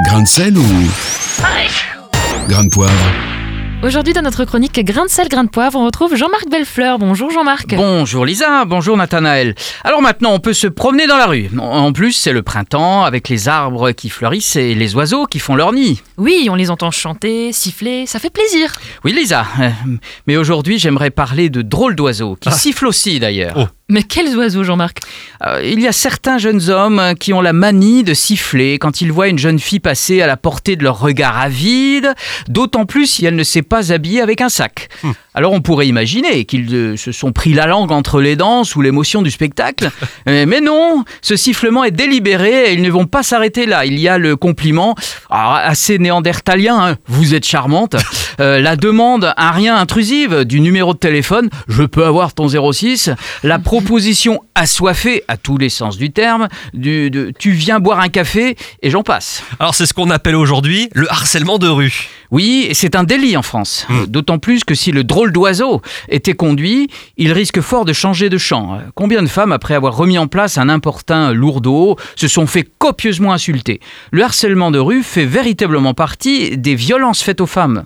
[0.00, 0.64] Grain de sel ou
[2.48, 2.92] grain de poivre
[3.84, 6.98] Aujourd'hui, dans notre chronique Grain de sel, grain de poivre, on retrouve Jean-Marc Bellefleur.
[6.98, 7.74] Bonjour Jean-Marc.
[7.74, 9.54] Bonjour Lisa, bonjour Nathanaël.
[9.84, 11.50] Alors maintenant, on peut se promener dans la rue.
[11.58, 15.56] En plus, c'est le printemps avec les arbres qui fleurissent et les oiseaux qui font
[15.56, 16.00] leur nid.
[16.16, 18.72] Oui, on les entend chanter, siffler, ça fait plaisir.
[19.04, 19.68] Oui Lisa, euh,
[20.26, 23.54] mais aujourd'hui, j'aimerais parler de drôles d'oiseaux qui sifflent aussi d'ailleurs.
[23.56, 23.66] Oh.
[23.88, 24.98] Mais quels oiseaux, Jean-Marc
[25.44, 29.10] Euh, il y a certains jeunes hommes qui ont la manie de siffler quand ils
[29.10, 32.14] voient une jeune fille passer à la portée de leur regard avide,
[32.48, 34.88] d'autant plus si elle ne s'est pas habillée avec un sac.
[35.34, 38.82] Alors on pourrait imaginer qu'ils euh, se sont pris la langue entre les dents sous
[38.82, 39.90] l'émotion du spectacle.
[40.28, 43.84] Euh, Mais non, ce sifflement est délibéré et ils ne vont pas s'arrêter là.
[43.86, 44.94] Il y a le compliment,
[45.30, 47.96] alors, assez néandertalien, hein, vous êtes charmante,
[48.40, 53.10] Euh, la demande un rien intrusive du numéro de téléphone, je peux avoir ton 06,
[53.42, 58.08] la proposition assoiffée à tous les sens du terme, du, de, tu viens boire un
[58.08, 59.42] café et j'en passe.
[59.58, 62.08] Alors c'est ce qu'on appelle aujourd'hui le harcèlement de rue.
[62.30, 63.86] Oui, c'est un délit en France.
[63.90, 68.30] Euh, D'autant plus que si le drôle d'oiseau était conduit, il risque fort de changer
[68.30, 68.78] de champ.
[68.94, 73.32] Combien de femmes, après avoir remis en place un importun lourdeau, se sont fait copieusement
[73.32, 73.80] insulter?
[74.12, 77.84] Le harcèlement de rue fait véritablement partie des violences faites aux femmes.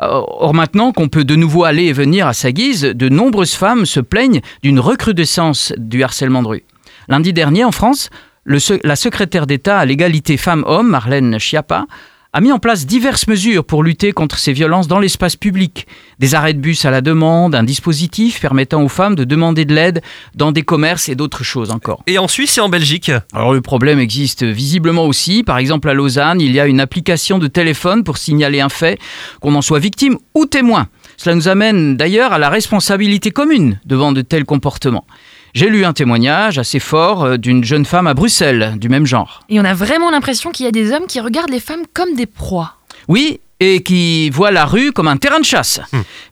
[0.00, 3.84] Or maintenant qu'on peut de nouveau aller et venir à sa guise, de nombreuses femmes
[3.84, 6.64] se plaignent d'une recrudescence du harcèlement de rue.
[7.08, 8.08] Lundi dernier, en France,
[8.46, 11.86] la secrétaire d'État à l'égalité femmes-hommes, Marlène Schiappa,
[12.32, 15.88] a mis en place diverses mesures pour lutter contre ces violences dans l'espace public.
[16.20, 19.74] Des arrêts de bus à la demande, un dispositif permettant aux femmes de demander de
[19.74, 20.00] l'aide
[20.36, 22.04] dans des commerces et d'autres choses encore.
[22.06, 25.42] Et en Suisse et en Belgique Alors le problème existe visiblement aussi.
[25.42, 28.98] Par exemple à Lausanne, il y a une application de téléphone pour signaler un fait,
[29.40, 30.86] qu'on en soit victime ou témoin.
[31.16, 35.04] Cela nous amène d'ailleurs à la responsabilité commune devant de tels comportements.
[35.54, 39.42] J'ai lu un témoignage assez fort euh, d'une jeune femme à Bruxelles du même genre.
[39.48, 42.14] Et on a vraiment l'impression qu'il y a des hommes qui regardent les femmes comme
[42.14, 42.74] des proies.
[43.08, 45.80] Oui, et qui voient la rue comme un terrain de chasse.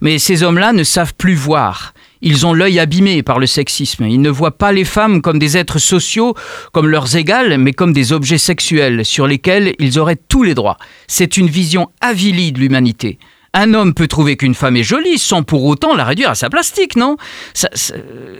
[0.00, 1.92] Mais ces hommes-là ne savent plus voir.
[2.20, 4.07] Ils ont l'œil abîmé par le sexisme.
[4.07, 6.34] Ils ne voient pas les femmes comme des êtres sociaux,
[6.73, 10.78] comme leurs égales, mais comme des objets sexuels sur lesquels ils auraient tous les droits.
[11.07, 13.18] C'est une vision avilie de l'humanité.
[13.55, 16.51] Un homme peut trouver qu'une femme est jolie sans pour autant la réduire à sa
[16.51, 17.17] plastique, non?
[17.55, 17.95] Ça, ça,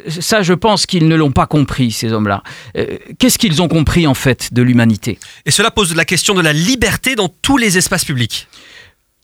[0.09, 2.43] ça, je pense qu'ils ne l'ont pas compris, ces hommes-là.
[2.77, 5.19] Euh, Qu'est-ce qu'ils ont compris, en fait, de l'humanité?
[5.47, 8.49] Et cela pose la question de la liberté dans tous les espaces publics.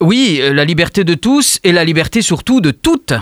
[0.01, 3.13] Oui, euh, la liberté de tous et la liberté surtout de toutes.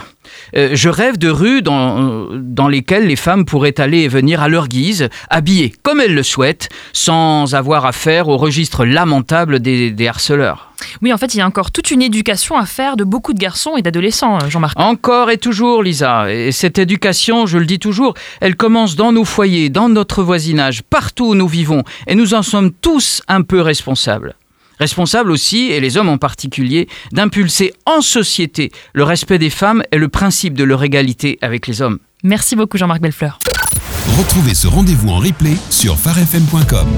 [0.57, 4.49] Euh, je rêve de rues dans, dans lesquelles les femmes pourraient aller et venir à
[4.49, 10.09] leur guise, habillées comme elles le souhaitent, sans avoir affaire au registre lamentable des, des
[10.09, 10.73] harceleurs.
[11.01, 13.39] Oui, en fait, il y a encore toute une éducation à faire de beaucoup de
[13.39, 14.79] garçons et d'adolescents, euh, Jean-Marc.
[14.79, 16.33] Encore et toujours, Lisa.
[16.33, 20.83] Et cette éducation, je le dis toujours, elle commence dans nos foyers, dans notre voisinage,
[20.83, 21.85] partout où nous vivons.
[22.07, 24.35] Et nous en sommes tous un peu responsables.
[24.83, 29.97] Responsables aussi, et les hommes en particulier, d'impulser en société le respect des femmes et
[29.97, 32.01] le principe de leur égalité avec les hommes.
[32.25, 33.39] Merci beaucoup, Jean-Marc Bellefleur.
[34.19, 36.89] Retrouvez ce rendez-vous en replay sur farfm.com.